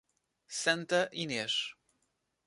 [0.61, 1.75] Santa Inês